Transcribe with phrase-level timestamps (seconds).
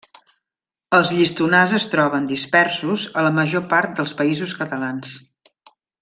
[0.99, 5.13] Els llistonars es troben, dispersos, a la major part dels Països Catalans.